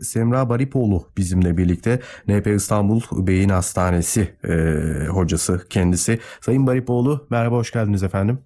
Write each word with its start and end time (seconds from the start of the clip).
Semra 0.00 0.48
Baripoğlu 0.48 1.04
bizimle 1.16 1.56
birlikte 1.56 2.00
NP 2.28 2.46
İstanbul 2.46 3.00
Beyin 3.12 3.48
Hastanesi 3.48 4.28
e, 4.44 4.54
hocası 5.06 5.66
kendisi. 5.70 6.18
Sayın 6.40 6.66
Baripoğlu 6.66 7.26
merhaba 7.30 7.56
hoş 7.56 7.70
geldiniz 7.70 8.02
efendim. 8.02 8.38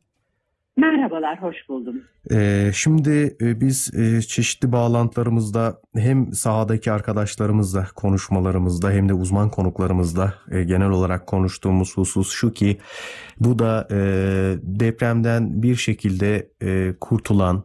Merhabalar, 0.76 1.42
hoş 1.42 1.56
buldum. 1.68 2.02
Ee, 2.30 2.70
şimdi 2.74 3.36
e, 3.40 3.60
biz 3.60 3.94
e, 3.94 4.22
çeşitli 4.22 4.72
bağlantılarımızda 4.72 5.80
hem 5.96 6.32
sahadaki 6.32 6.92
arkadaşlarımızla 6.92 7.86
konuşmalarımızda 7.94 8.90
hem 8.90 9.08
de 9.08 9.14
uzman 9.14 9.50
konuklarımızla 9.50 10.34
e, 10.50 10.64
genel 10.64 10.90
olarak 10.90 11.26
konuştuğumuz 11.26 11.96
husus 11.96 12.32
şu 12.32 12.52
ki 12.52 12.78
bu 13.40 13.58
da 13.58 13.88
e, 13.90 13.96
depremden 14.62 15.62
bir 15.62 15.76
şekilde 15.76 16.50
e, 16.62 16.94
kurtulan 17.00 17.64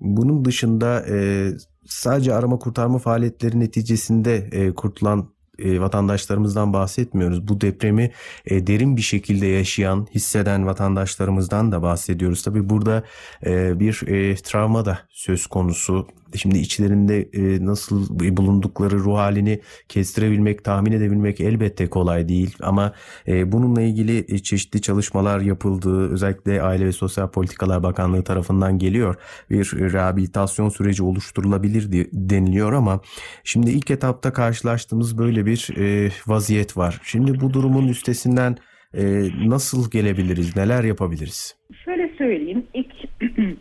bunun 0.00 0.44
dışında 0.44 1.04
e, 1.08 1.48
sadece 1.88 2.34
arama 2.34 2.58
kurtarma 2.58 2.98
faaliyetleri 2.98 3.60
neticesinde 3.60 4.36
e, 4.36 4.74
kurtulan 4.74 5.28
e, 5.58 5.80
vatandaşlarımızdan 5.80 6.72
bahsetmiyoruz. 6.72 7.48
Bu 7.48 7.60
depremi 7.60 8.10
e, 8.46 8.66
derin 8.66 8.96
bir 8.96 9.02
şekilde 9.02 9.46
yaşayan, 9.46 10.06
hisseden 10.14 10.66
vatandaşlarımızdan 10.66 11.72
da 11.72 11.82
bahsediyoruz. 11.82 12.42
Tabii 12.42 12.70
burada 12.70 13.02
e, 13.46 13.80
bir 13.80 14.02
e, 14.06 14.34
travma 14.34 14.84
da 14.84 14.98
söz 15.10 15.46
konusu. 15.46 16.06
Şimdi 16.34 16.58
içlerinde 16.58 17.28
e, 17.32 17.64
nasıl 17.66 18.18
bulundukları 18.36 18.98
ruh 18.98 19.16
halini 19.16 19.60
kestirebilmek, 19.88 20.64
tahmin 20.64 20.92
edebilmek 20.92 21.40
elbette 21.40 21.90
kolay 21.90 22.28
değil. 22.28 22.56
Ama 22.60 22.92
e, 23.28 23.52
bununla 23.52 23.82
ilgili 23.82 24.24
e, 24.28 24.38
çeşitli 24.38 24.82
çalışmalar 24.82 25.40
yapıldığı, 25.40 26.12
özellikle 26.12 26.62
Aile 26.62 26.86
ve 26.86 26.92
Sosyal 26.92 27.28
Politikalar 27.28 27.82
Bakanlığı 27.82 28.24
tarafından 28.24 28.78
geliyor. 28.78 29.14
Bir 29.50 29.72
rehabilitasyon 29.72 30.68
süreci 30.68 31.02
oluşturulabilir 31.02 32.08
deniliyor 32.12 32.72
ama 32.72 33.00
şimdi 33.44 33.70
ilk 33.70 33.90
etapta 33.90 34.32
karşılaştığımız 34.32 35.18
böyle 35.18 35.46
bir 35.48 35.68
e, 35.76 36.10
vaziyet 36.26 36.76
var. 36.76 37.00
Şimdi 37.04 37.40
bu 37.40 37.52
durumun 37.52 37.88
üstesinden 37.88 38.56
e, 38.94 39.02
nasıl 39.46 39.90
gelebiliriz, 39.90 40.56
neler 40.56 40.84
yapabiliriz? 40.84 41.56
Şöyle 41.84 42.10
söyleyeyim, 42.18 42.66
ilk 42.74 42.92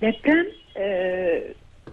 deprem 0.00 0.46
e, 0.76 0.86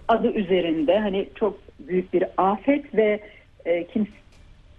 adı 0.08 0.32
üzerinde 0.32 0.98
hani 0.98 1.28
çok 1.34 1.58
büyük 1.78 2.12
bir 2.12 2.24
afet 2.36 2.94
ve 2.94 3.20
e, 3.64 3.86
kim 3.86 4.06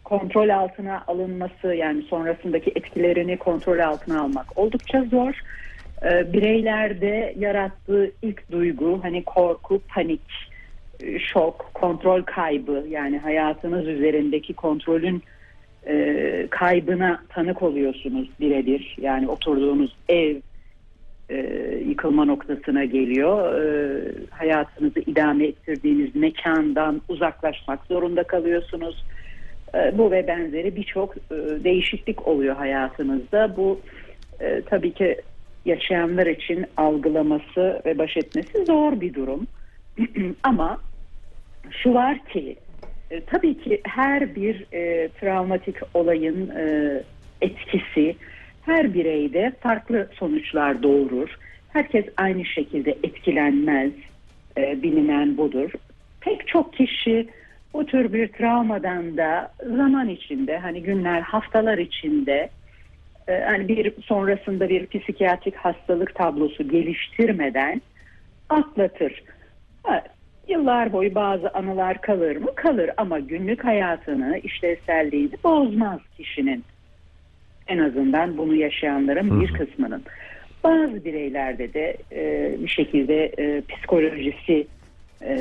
kontrol 0.03 0.49
altına 0.49 1.03
alınması 1.07 1.67
yani 1.67 2.01
sonrasındaki 2.01 2.71
etkilerini 2.75 3.37
kontrol 3.37 3.79
altına 3.79 4.21
almak 4.21 4.57
oldukça 4.57 5.03
zor. 5.03 5.33
E, 6.03 6.33
bireylerde 6.33 7.35
yarattığı 7.39 8.11
ilk 8.21 8.51
duygu 8.51 8.99
hani 9.03 9.23
korku, 9.23 9.81
panik, 9.87 10.21
şok, 11.19 11.71
kontrol 11.73 12.21
kaybı 12.21 12.85
yani 12.89 13.17
hayatınız 13.17 13.87
üzerindeki 13.87 14.53
kontrolün 14.53 15.23
e, 15.87 16.47
kaybına 16.49 17.23
tanık 17.29 17.61
oluyorsunuz 17.61 18.29
birebir. 18.39 18.95
Yani 19.01 19.27
oturduğunuz 19.27 19.95
ev 20.09 20.35
e, 21.29 21.37
yıkılma 21.87 22.25
noktasına 22.25 22.85
geliyor. 22.85 23.61
E, 23.61 24.01
hayatınızı 24.29 24.99
idame 24.99 25.45
ettirdiğiniz 25.45 26.15
mekandan 26.15 27.01
uzaklaşmak 27.09 27.85
zorunda 27.85 28.23
kalıyorsunuz. 28.23 29.05
E, 29.75 29.97
bu 29.97 30.11
ve 30.11 30.27
benzeri 30.27 30.75
birçok 30.75 31.17
e, 31.17 31.63
değişiklik 31.63 32.27
oluyor 32.27 32.55
hayatınızda. 32.55 33.57
Bu 33.57 33.79
e, 34.39 34.61
tabii 34.61 34.91
ki 34.91 35.21
yaşayanlar 35.65 36.27
için 36.27 36.65
algılaması 36.77 37.81
ve 37.85 37.97
baş 37.97 38.17
etmesi 38.17 38.65
zor 38.65 39.01
bir 39.01 39.13
durum. 39.13 39.47
Ama 40.43 40.81
şu 41.71 41.93
var 41.93 42.25
ki 42.25 42.55
e, 43.11 43.21
tabii 43.21 43.57
ki 43.57 43.81
her 43.83 44.35
bir 44.35 44.65
e, 44.73 45.09
travmatik 45.09 45.75
olayın 45.93 46.49
e, 46.49 47.03
etkisi 47.41 48.15
her 48.61 48.93
bireyde 48.93 49.53
farklı 49.59 50.09
sonuçlar 50.13 50.83
doğurur. 50.83 51.37
Herkes 51.73 52.05
aynı 52.17 52.45
şekilde 52.45 52.97
etkilenmez. 53.03 53.91
E, 54.57 54.83
bilinen 54.83 55.37
budur. 55.37 55.71
Pek 56.21 56.47
çok 56.47 56.73
kişi 56.73 57.27
bu 57.73 57.85
tür 57.85 58.13
bir 58.13 58.27
travmadan 58.27 59.17
da 59.17 59.51
zaman 59.77 60.09
içinde 60.09 60.57
hani 60.57 60.83
günler 60.83 61.21
haftalar 61.21 61.77
içinde 61.77 62.49
e, 63.27 63.39
hani 63.39 63.67
bir 63.67 63.93
sonrasında 64.01 64.69
bir 64.69 64.87
psikiyatrik 64.87 65.55
hastalık 65.55 66.15
tablosu 66.15 66.69
geliştirmeden 66.69 67.81
atlatır. 68.49 69.23
Yıllar 70.47 70.93
boyu 70.93 71.15
bazı 71.15 71.49
anılar 71.49 72.01
kalır 72.01 72.35
mı? 72.35 72.55
Kalır 72.55 72.89
ama 72.97 73.19
günlük 73.19 73.65
hayatını, 73.65 74.37
işlevselliğini 74.37 75.33
bozmaz 75.43 75.99
kişinin. 76.17 76.63
En 77.67 77.77
azından 77.77 78.37
bunu 78.37 78.55
yaşayanların 78.55 79.41
bir 79.41 79.53
kısmının. 79.53 80.03
Bazı 80.63 81.05
bireylerde 81.05 81.73
de 81.73 81.97
e, 82.11 82.55
bir 82.59 82.67
şekilde 82.67 83.25
e, 83.25 83.61
psikolojisi 83.61 84.67
e, 85.21 85.37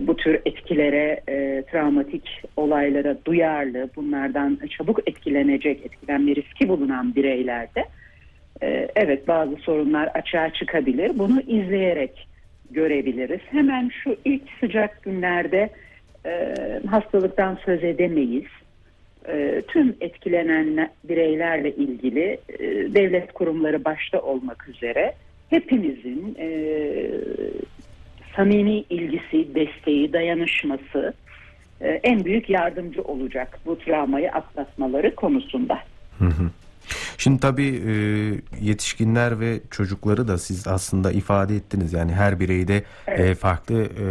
bu 0.00 0.16
tür 0.16 0.40
etkilere, 0.44 1.20
e, 1.28 1.62
travmatik 1.72 2.42
olaylara 2.56 3.16
duyarlı, 3.24 3.90
bunlardan 3.96 4.58
çabuk 4.78 5.08
etkilenecek, 5.08 5.86
etkilenme 5.86 6.34
riski 6.34 6.68
bulunan 6.68 7.14
bireylerde 7.14 7.84
e, 8.62 8.88
evet 8.96 9.28
bazı 9.28 9.56
sorunlar 9.56 10.06
açığa 10.06 10.52
çıkabilir. 10.52 11.18
Bunu 11.18 11.40
izleyerek 11.40 12.28
görebiliriz. 12.70 13.40
Hemen 13.50 13.90
şu 14.02 14.16
ilk 14.24 14.42
sıcak 14.60 15.02
günlerde 15.02 15.70
e, 16.26 16.54
hastalıktan 16.90 17.58
söz 17.64 17.84
edemeyiz. 17.84 18.48
E, 19.28 19.62
tüm 19.68 19.96
etkilenen 20.00 20.90
bireylerle 21.04 21.74
ilgili 21.74 22.38
e, 22.48 22.58
devlet 22.94 23.32
kurumları 23.32 23.84
başta 23.84 24.20
olmak 24.20 24.68
üzere 24.68 25.14
hepimizin 25.50 26.36
e, 26.38 26.48
samimi 28.36 28.84
ilgisi, 28.90 29.54
desteği, 29.54 30.12
dayanışması 30.12 31.14
e, 31.80 31.88
en 31.88 32.24
büyük 32.24 32.50
yardımcı 32.50 33.02
olacak 33.02 33.58
bu 33.66 33.78
travmayı 33.78 34.32
atlatmaları 34.32 35.14
konusunda. 35.14 35.78
Hı 36.18 36.24
hı. 36.24 36.50
Şimdi 37.18 37.40
tabii 37.40 37.82
e, 37.86 37.92
yetişkinler 38.60 39.40
ve 39.40 39.60
çocukları 39.70 40.28
da 40.28 40.38
siz 40.38 40.68
aslında 40.68 41.12
ifade 41.12 41.56
ettiniz. 41.56 41.92
Yani 41.92 42.12
her 42.12 42.40
bireyde 42.40 42.84
evet. 43.06 43.20
e, 43.20 43.34
farklı 43.34 43.82
e, 43.82 44.06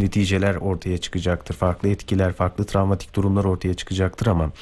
neticeler 0.00 0.54
ortaya 0.54 0.98
çıkacaktır. 0.98 1.54
Farklı 1.54 1.88
etkiler, 1.88 2.32
farklı 2.32 2.64
travmatik 2.64 3.14
durumlar 3.14 3.44
ortaya 3.44 3.74
çıkacaktır 3.74 4.26
ama 4.26 4.52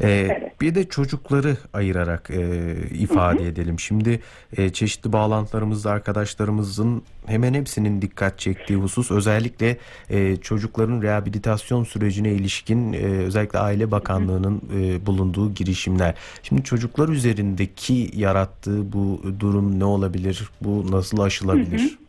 e, 0.00 0.10
evet. 0.10 0.60
bir 0.60 0.74
de 0.74 0.88
çocukları 0.88 1.56
ayırarak 1.72 2.30
e, 2.30 2.74
ifade 2.90 3.40
hı 3.40 3.44
hı. 3.44 3.48
edelim. 3.48 3.80
Şimdi 3.80 4.20
e, 4.56 4.70
çeşitli 4.70 5.12
bağlantılarımızda 5.12 5.90
arkadaşlarımızın 5.90 7.02
hemen 7.26 7.54
hepsinin 7.54 8.02
dikkat 8.02 8.38
çektiği 8.38 8.76
husus 8.76 9.10
özellikle 9.10 9.76
e, 10.10 10.36
çocukların 10.36 11.02
rehabilitasyon 11.02 11.84
sürecine 11.84 12.32
ilişkin 12.32 12.92
e, 12.92 12.96
özellikle 12.98 13.58
Aile 13.58 13.90
Bakanlığı'nın 13.90 14.62
e, 14.76 15.06
bulunduğu 15.06 15.54
girişimler. 15.54 16.14
Şimdi 16.42 16.62
çocuklar 16.62 17.08
üzerindeki 17.08 18.10
yarattığı 18.14 18.92
bu 18.92 19.22
durum 19.40 19.78
ne 19.78 19.84
olabilir? 19.84 20.48
Bu 20.60 20.92
nasıl 20.92 21.18
aşılabilir? 21.18 21.80
Hı 21.80 21.84
hı. 21.84 22.01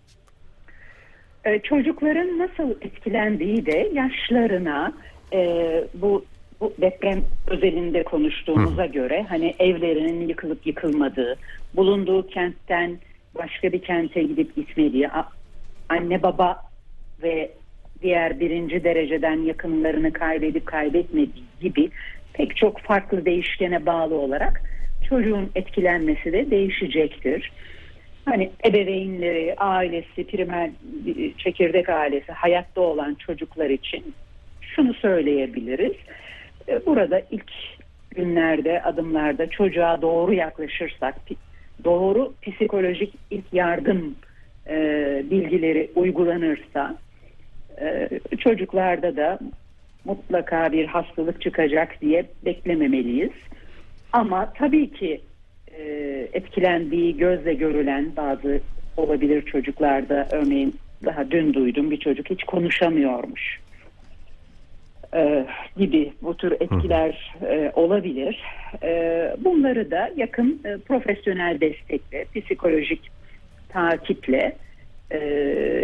Ee, 1.45 1.59
çocukların 1.59 2.39
nasıl 2.39 2.71
etkilendiği 2.81 3.65
de 3.65 3.89
yaşlarına 3.93 4.93
e, 5.33 5.83
bu 5.93 6.25
bu 6.59 6.73
deprem 6.81 7.23
özelinde 7.47 8.03
konuştuğumuza 8.03 8.83
Hı. 8.83 8.87
göre 8.87 9.25
hani 9.29 9.55
evlerinin 9.59 10.27
yıkılıp 10.27 10.67
yıkılmadığı, 10.67 11.35
bulunduğu 11.75 12.27
kentten 12.27 12.99
başka 13.35 13.71
bir 13.71 13.81
kente 13.81 14.23
gidip 14.23 14.55
gitmediği, 14.55 15.09
anne 15.89 16.23
baba 16.23 16.61
ve 17.23 17.51
diğer 18.01 18.39
birinci 18.39 18.83
dereceden 18.83 19.37
yakınlarını 19.41 20.13
kaybedip 20.13 20.65
kaybetmediği 20.65 21.45
gibi 21.61 21.89
pek 22.33 22.55
çok 22.55 22.79
farklı 22.79 23.25
değişkene 23.25 23.85
bağlı 23.85 24.15
olarak 24.15 24.61
çocuğun 25.09 25.51
etkilenmesi 25.55 26.33
de 26.33 26.51
değişecektir 26.51 27.51
hani 28.25 28.51
ebeveynleri, 28.65 29.55
ailesi, 29.57 30.27
primer 30.27 30.69
çekirdek 31.37 31.89
ailesi 31.89 32.31
hayatta 32.31 32.81
olan 32.81 33.15
çocuklar 33.15 33.69
için 33.69 34.13
şunu 34.61 34.93
söyleyebiliriz. 34.93 35.93
E, 36.67 36.85
burada 36.85 37.21
ilk 37.31 37.51
günlerde, 38.11 38.83
adımlarda 38.83 39.49
çocuğa 39.49 40.01
doğru 40.01 40.33
yaklaşırsak, 40.33 41.15
doğru 41.83 42.33
psikolojik 42.41 43.13
ilk 43.31 43.53
yardım 43.53 44.15
e, 44.69 44.75
bilgileri 45.31 45.91
uygulanırsa 45.95 46.97
e, 47.81 48.09
çocuklarda 48.37 49.15
da 49.15 49.39
mutlaka 50.05 50.71
bir 50.71 50.85
hastalık 50.85 51.41
çıkacak 51.41 52.01
diye 52.01 52.25
beklememeliyiz. 52.45 53.31
Ama 54.13 54.53
tabii 54.53 54.91
ki 54.91 55.21
e, 55.79 55.83
etkilendiği 56.33 57.17
gözle 57.17 57.53
görülen 57.53 58.11
bazı 58.17 58.59
olabilir 58.97 59.41
çocuklarda 59.41 60.27
örneğin 60.31 60.75
daha 61.05 61.31
dün 61.31 61.53
duydum 61.53 61.91
bir 61.91 61.97
çocuk 61.99 62.29
hiç 62.29 62.43
konuşamıyormuş. 62.43 63.59
e, 65.15 65.45
gibi 65.77 66.13
bu 66.21 66.37
tür 66.37 66.51
etkiler 66.51 67.35
e, 67.41 67.71
olabilir. 67.75 68.43
E, 68.83 69.35
bunları 69.37 69.91
da 69.91 70.11
yakın 70.15 70.61
e, 70.65 70.77
profesyonel 70.77 71.61
destekle, 71.61 72.25
psikolojik 72.35 73.11
takiple 73.69 74.55
e, 75.11 75.17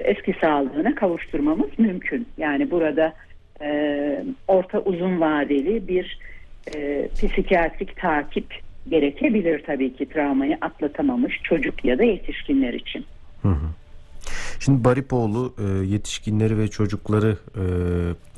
eski 0.04 0.36
sağlığına 0.42 0.96
kavuşturmamız 0.96 1.70
mümkün. 1.78 2.28
Yani 2.38 2.72
burada 2.72 3.14
e, 3.62 4.24
orta 4.48 4.80
uzun 4.80 5.22
vadeli 5.22 5.88
bir 5.88 6.20
e, 6.76 7.08
psikiyatrik 7.16 7.98
takip 7.98 8.46
gerekebilir 8.90 9.64
tabii 9.66 9.94
ki 9.94 10.10
travmayı 10.10 10.58
atlatamamış 10.62 11.42
çocuk 11.44 11.86
ya 11.86 12.00
da 12.00 12.04
yetişkinler 12.04 12.74
için. 12.74 13.06
Hı 13.42 13.50
hı. 13.50 13.70
Şimdi 14.60 14.84
Baripoğlu 14.84 15.54
e, 15.60 15.86
yetişkinleri 15.86 16.58
ve 16.58 16.68
çocukları 16.68 17.38
e, 17.56 17.64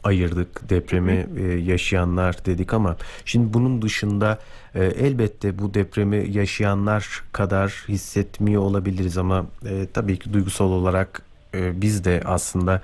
ayırdık 0.03 0.69
depremi 0.69 1.27
e, 1.37 1.43
yaşayanlar 1.43 2.45
dedik 2.45 2.73
ama 2.73 2.97
şimdi 3.25 3.53
bunun 3.53 3.81
dışında 3.81 4.39
elbette 4.75 5.59
bu 5.59 5.73
depremi 5.73 6.31
yaşayanlar 6.31 7.23
kadar 7.31 7.85
hissetmiyor 7.87 8.61
olabiliriz 8.61 9.17
ama 9.17 9.45
tabii 9.93 10.19
ki 10.19 10.33
duygusal 10.33 10.71
olarak 10.71 11.21
biz 11.53 12.05
de 12.05 12.21
aslında 12.25 12.81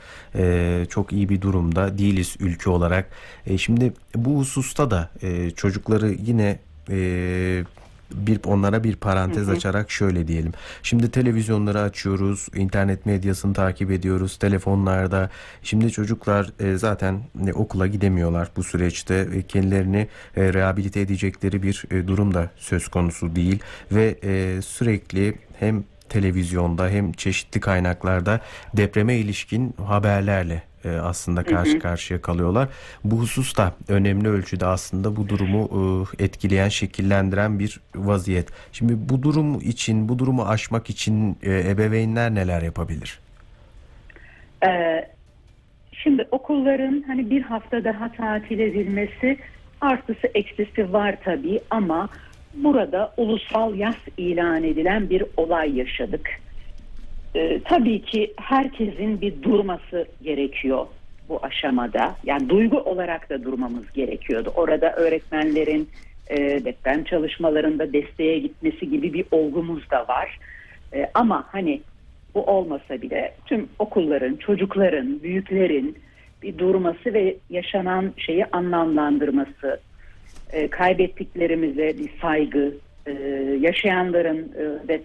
çok 0.89 1.13
iyi 1.13 1.29
bir 1.29 1.41
durumda 1.41 1.97
değiliz 1.97 2.35
ülke 2.39 2.69
olarak. 2.69 3.09
Şimdi 3.57 3.93
bu 4.15 4.39
hususta 4.39 4.91
da 4.91 5.09
çocukları 5.55 6.15
yine 6.25 6.59
e, 6.89 7.63
bir 8.13 8.39
onlara 8.45 8.84
bir 8.84 8.95
parantez 8.95 9.50
açarak 9.50 9.92
şöyle 9.92 10.28
diyelim. 10.28 10.54
Şimdi 10.84 11.12
televizyonları 11.12 11.81
açıyoruz, 11.81 12.48
internet 12.56 13.06
medyasını 13.06 13.54
takip 13.54 13.92
ediyoruz, 13.92 14.38
telefonlarda. 14.38 15.30
Şimdi 15.63 15.92
çocuklar 15.92 16.51
e, 16.60 16.78
zaten 16.78 17.22
e, 17.48 17.54
okula 17.54 17.88
gidemiyorlar 17.88 18.50
bu 18.56 18.63
süreçte. 18.63 19.28
E, 19.34 19.42
kendilerini 19.42 20.07
e, 20.36 20.54
rehabilite 20.54 21.00
edecekleri 21.00 21.63
bir 21.63 21.84
e, 21.92 22.07
durum 22.07 22.34
da 22.34 22.50
söz 22.56 22.88
konusu 22.88 23.36
değil 23.36 23.60
ve 23.92 24.16
e, 24.24 24.62
sürekli 24.62 25.36
hem 25.60 25.84
televizyonda 26.10 26.89
hem 26.89 27.12
çeşitli 27.12 27.60
kaynaklarda 27.60 28.42
depreme 28.74 29.16
ilişkin 29.16 29.75
haberlerle 29.88 30.63
e, 30.88 31.01
aslında 31.01 31.44
karşı 31.44 31.80
karşıya 31.80 32.22
kalıyorlar. 32.22 32.69
Bu 33.04 33.19
husus 33.19 33.57
da 33.57 33.74
önemli 33.88 34.28
ölçüde 34.28 34.66
aslında 34.66 35.16
bu 35.16 35.30
durumu 35.30 35.69
e, 36.19 36.24
etkileyen, 36.24 36.69
şekillendiren 36.69 37.60
bir 37.60 37.80
vaziyet. 37.95 38.48
Şimdi 38.72 38.94
bu 39.10 39.24
durum 39.24 39.56
için, 39.62 40.10
bu 40.10 40.19
durumu 40.19 40.45
aşmak 40.45 40.89
için 40.89 41.38
e, 41.44 41.69
ebeveynler 41.69 42.36
neler 42.36 42.62
yapabilir? 42.62 43.19
Ee, 44.66 45.07
şimdi 45.92 46.28
okulların 46.31 47.04
hani 47.07 47.30
bir 47.30 47.42
hafta 47.42 47.84
daha 47.84 48.12
tatil 48.12 48.60
edilmesi 48.60 49.38
artısı 49.81 50.28
eksisi 50.34 50.94
var 50.94 51.16
tabii 51.24 51.60
ama 51.69 52.10
burada 52.54 53.13
ulusal 53.18 53.75
yas 53.75 53.95
ilan 54.18 54.63
edilen 54.63 55.10
bir 55.10 55.24
olay 55.38 55.78
yaşadık. 55.78 56.30
Ee, 57.35 57.62
tabii 57.65 58.01
ki 58.01 58.33
herkesin 58.38 59.21
bir 59.21 59.44
durması 59.44 60.07
gerekiyor 60.24 60.88
bu 61.29 61.39
aşamada. 61.44 62.15
Yani 62.25 62.50
duygu 62.50 62.77
olarak 62.77 63.29
da 63.29 63.44
durmamız 63.44 63.91
gerekiyordu. 63.94 64.51
Orada 64.56 64.94
öğretmenlerin 64.94 65.89
e, 66.29 66.38
deprem 66.38 67.03
çalışmalarında 67.03 67.94
desteğe 67.94 68.39
gitmesi 68.39 68.89
gibi 68.89 69.13
bir 69.13 69.25
olgumuz 69.31 69.91
da 69.91 70.07
var. 70.07 70.39
E, 70.94 71.09
ama 71.13 71.47
hani 71.51 71.81
bu 72.35 72.44
olmasa 72.44 73.01
bile 73.01 73.33
tüm 73.45 73.69
okulların, 73.79 74.35
çocukların, 74.35 75.24
büyüklerin 75.24 75.97
bir 76.41 76.57
durması 76.57 77.13
ve 77.13 77.38
yaşanan 77.50 78.13
şeyi 78.18 78.45
anlamlandırması, 78.45 79.79
e, 80.51 80.68
kaybettiklerimize 80.68 81.97
bir 81.97 82.09
saygı, 82.21 82.74
e, 83.06 83.12
yaşayanların 83.59 84.38
e, 84.38 84.88
ve 84.88 85.01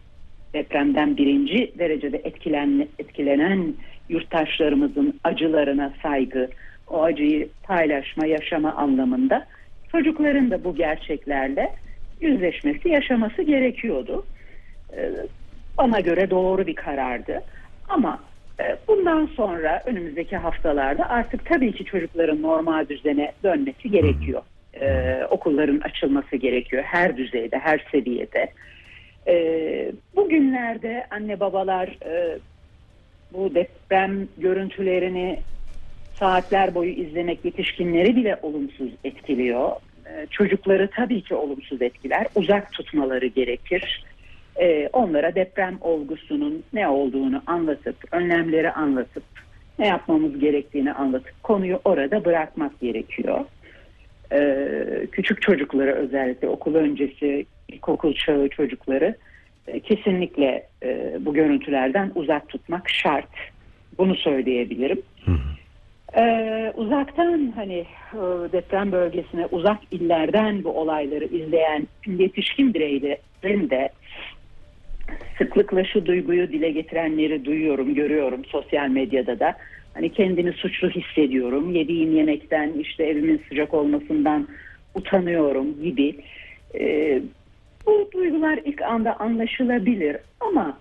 depremden 0.54 1.16
birinci 1.16 1.72
derecede 1.78 2.20
etkilen, 2.24 2.88
etkilenen 2.98 3.74
yurttaşlarımızın 4.08 5.20
acılarına 5.24 5.92
saygı, 6.02 6.48
o 6.88 7.02
acıyı 7.02 7.48
paylaşma, 7.62 8.26
yaşama 8.26 8.72
anlamında 8.72 9.46
çocukların 9.92 10.50
da 10.50 10.64
bu 10.64 10.74
gerçeklerle 10.74 11.72
yüzleşmesi, 12.20 12.88
yaşaması 12.88 13.42
gerekiyordu. 13.42 14.24
Bana 15.78 16.00
göre 16.00 16.30
doğru 16.30 16.66
bir 16.66 16.74
karardı. 16.74 17.42
Ama 17.88 18.20
e, 18.60 18.76
bundan 18.88 19.26
sonra 19.26 19.82
önümüzdeki 19.86 20.36
haftalarda 20.36 21.08
artık 21.08 21.46
tabii 21.46 21.72
ki 21.72 21.84
çocukların 21.84 22.42
normal 22.42 22.88
düzene 22.88 23.32
dönmesi 23.44 23.90
gerekiyor. 23.90 24.42
E, 24.80 25.18
okulların 25.30 25.80
açılması 25.80 26.36
gerekiyor 26.36 26.82
her 26.86 27.16
düzeyde, 27.16 27.58
her 27.58 27.86
seviyede. 27.92 28.48
E, 29.26 29.92
bugünlerde 30.16 31.06
anne 31.10 31.40
babalar 31.40 31.88
e, 32.06 32.38
bu 33.32 33.54
deprem 33.54 34.28
görüntülerini 34.38 35.38
saatler 36.18 36.74
boyu 36.74 36.90
izlemek 36.90 37.44
yetişkinleri 37.44 38.16
bile 38.16 38.38
olumsuz 38.42 38.90
etkiliyor. 39.04 39.70
E, 40.06 40.26
çocukları 40.30 40.90
tabii 40.96 41.22
ki 41.22 41.34
olumsuz 41.34 41.82
etkiler. 41.82 42.26
Uzak 42.34 42.72
tutmaları 42.72 43.26
gerekir. 43.26 44.04
E, 44.60 44.88
onlara 44.92 45.34
deprem 45.34 45.78
olgusunun 45.80 46.62
ne 46.72 46.88
olduğunu 46.88 47.42
anlatıp, 47.46 47.96
önlemleri 48.12 48.72
anlatıp, 48.72 49.24
ne 49.78 49.86
yapmamız 49.86 50.38
gerektiğini 50.38 50.92
anlatıp 50.92 51.42
konuyu 51.42 51.80
orada 51.84 52.24
bırakmak 52.24 52.80
gerekiyor. 52.80 53.44
E, 54.32 55.06
küçük 55.12 55.42
çocukları 55.42 55.92
özellikle 55.92 56.48
okul 56.48 56.74
öncesi, 56.74 57.46
ilkokul 57.72 58.14
çağı 58.14 58.48
çocukları 58.48 59.16
e, 59.66 59.80
kesinlikle 59.80 60.66
e, 60.82 61.16
bu 61.20 61.34
görüntülerden 61.34 62.12
uzak 62.14 62.48
tutmak 62.48 62.90
şart. 62.90 63.28
Bunu 63.98 64.16
söyleyebilirim. 64.16 65.02
Ee, 66.16 66.72
uzaktan 66.76 67.52
hani 67.54 67.84
e, 68.12 68.18
deprem 68.52 68.92
bölgesine 68.92 69.46
uzak 69.46 69.78
illerden 69.90 70.64
bu 70.64 70.70
olayları 70.70 71.24
izleyen 71.24 71.86
yetişkin 72.06 72.74
bireylerin 72.74 73.70
de 73.70 73.88
sıklıkla 75.38 75.84
şu 75.84 76.06
duyguyu 76.06 76.52
dile 76.52 76.70
getirenleri 76.70 77.44
duyuyorum, 77.44 77.94
görüyorum 77.94 78.44
sosyal 78.44 78.88
medyada 78.88 79.40
da. 79.40 79.54
Hani 79.94 80.12
kendimi 80.12 80.52
suçlu 80.52 80.90
hissediyorum, 80.90 81.74
yediğim 81.74 82.16
yemekten 82.16 82.72
işte 82.72 83.04
evimin 83.04 83.42
sıcak 83.48 83.74
olmasından 83.74 84.48
utanıyorum 84.94 85.82
gibi. 85.82 86.16
Ee, 86.74 87.22
bu 87.86 88.08
duygular 88.12 88.58
ilk 88.64 88.82
anda 88.82 89.20
anlaşılabilir 89.20 90.16
ama 90.40 90.78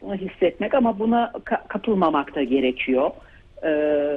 bunu 0.00 0.14
hissetmek 0.14 0.74
ama 0.74 0.98
buna 0.98 1.32
ka- 1.44 1.68
kapılmamak 1.68 2.34
da 2.34 2.42
gerekiyor. 2.42 3.10
Ee, 3.64 4.16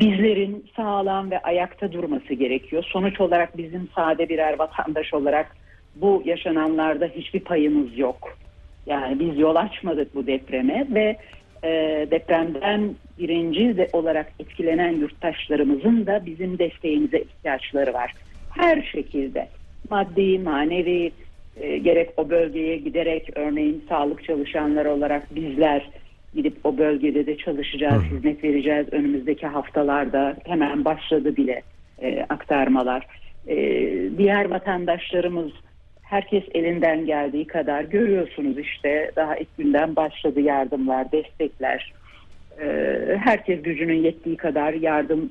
bizlerin 0.00 0.66
sağlam 0.76 1.30
ve 1.30 1.38
ayakta 1.38 1.92
durması 1.92 2.34
gerekiyor. 2.34 2.84
Sonuç 2.88 3.20
olarak 3.20 3.56
bizim 3.56 3.88
sade 3.94 4.28
birer 4.28 4.58
vatandaş 4.58 5.14
olarak 5.14 5.56
bu 5.96 6.22
yaşananlarda 6.24 7.06
hiçbir 7.06 7.40
payımız 7.40 7.98
yok. 7.98 8.38
Yani 8.86 9.20
biz 9.20 9.38
yol 9.38 9.56
açmadık 9.56 10.14
bu 10.14 10.26
depreme 10.26 10.86
ve 10.90 11.16
e, 11.64 11.70
depremden 12.10 12.96
birinci 13.18 13.76
de 13.76 13.88
olarak 13.92 14.32
etkilenen 14.40 14.92
yurttaşlarımızın 14.92 16.06
da 16.06 16.26
bizim 16.26 16.58
desteğimize 16.58 17.18
ihtiyaçları 17.18 17.92
var. 17.92 18.12
Her 18.50 18.82
şekilde 18.82 19.48
maddi, 19.90 20.38
manevi, 20.38 21.12
e, 21.60 21.78
gerek 21.78 22.10
o 22.16 22.30
bölgeye 22.30 22.76
giderek 22.76 23.30
örneğin 23.34 23.84
sağlık 23.88 24.24
çalışanları 24.24 24.92
olarak 24.92 25.34
bizler 25.34 25.90
gidip 26.34 26.56
o 26.64 26.78
bölgede 26.78 27.26
de 27.26 27.36
çalışacağız, 27.36 28.02
hizmet 28.02 28.44
vereceğiz 28.44 28.86
önümüzdeki 28.92 29.46
haftalarda 29.46 30.36
hemen 30.46 30.84
başladı 30.84 31.36
bile 31.36 31.62
e, 32.02 32.26
aktarmalar. 32.28 33.06
E, 33.48 33.56
diğer 34.18 34.50
vatandaşlarımız 34.50 35.50
herkes 36.02 36.44
elinden 36.54 37.06
geldiği 37.06 37.46
kadar 37.46 37.82
görüyorsunuz 37.82 38.58
işte 38.58 39.10
daha 39.16 39.36
ilk 39.36 39.56
günden 39.58 39.96
başladı 39.96 40.40
yardımlar, 40.40 41.12
destekler. 41.12 41.92
E, 42.60 42.66
herkes 43.24 43.62
gücünün 43.62 44.02
yettiği 44.02 44.36
kadar 44.36 44.72
yardım 44.72 45.30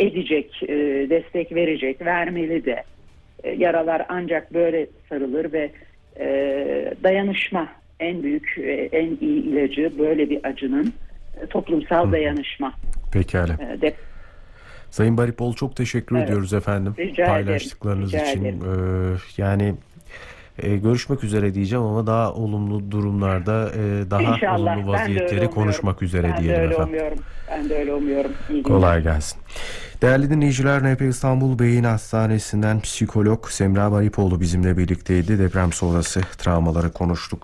edecek, 0.00 0.62
e, 0.62 0.76
destek 1.10 1.54
verecek, 1.54 2.00
vermeli 2.00 2.64
de. 2.64 2.82
E, 3.44 3.50
yaralar 3.50 4.06
ancak 4.08 4.54
böyle 4.54 4.86
sarılır 5.14 5.52
ve 5.52 5.70
e, 6.20 6.26
dayanışma 7.02 7.68
en 8.00 8.22
büyük, 8.22 8.58
e, 8.58 8.72
en 8.92 9.06
iyi 9.20 9.42
ilacı 9.42 9.92
böyle 9.98 10.30
bir 10.30 10.46
acının 10.46 10.92
e, 11.42 11.46
toplumsal 11.46 12.12
dayanışma. 12.12 12.72
Pekala. 13.12 13.52
E, 13.52 13.80
dep- 13.82 13.94
Sayın 14.90 15.16
Baripol 15.16 15.54
çok 15.54 15.76
teşekkür 15.76 16.16
Evet. 16.16 16.28
ediyoruz 16.28 16.52
efendim 16.54 16.94
Rica 16.98 17.24
ederim. 17.24 17.46
paylaştıklarınız 17.46 18.12
Rica 18.12 18.24
için. 18.24 18.44
ederim. 18.44 18.60
Ee, 18.64 19.42
yani 19.42 19.74
E, 20.58 20.76
görüşmek 20.76 21.24
üzere 21.24 21.54
diyeceğim 21.54 21.84
ama 21.84 22.06
daha 22.06 22.32
olumlu 22.32 22.90
durumlarda 22.90 23.70
e, 23.74 24.10
daha 24.10 24.22
İnşallah. 24.22 24.76
olumlu 24.76 24.92
vaziyetleri 24.92 25.50
konuşmak 25.50 26.02
üzere 26.02 26.22
ben 26.28 26.36
de 26.38 26.42
diyelim 26.42 26.60
öyle 26.62 26.74
efendim. 26.74 26.88
umuyorum. 26.94 27.18
Ben 27.50 27.68
de 27.68 27.78
öyle 27.78 27.94
umuyorum. 27.94 28.30
İyi. 28.50 28.62
Kolay 28.62 29.02
gelsin. 29.02 29.38
Değerli 30.02 30.30
dinleyiciler, 30.30 30.82
NP 30.94 31.00
İstanbul 31.02 31.58
Beyin 31.58 31.84
Hastanesi'nden 31.84 32.80
psikolog 32.80 33.48
Semra 33.48 33.92
Baripoğlu 33.92 34.40
bizimle 34.40 34.76
birlikteydi. 34.76 35.38
Deprem 35.38 35.72
sonrası 35.72 36.20
travmaları 36.38 36.90
konuştuk. 36.92 37.38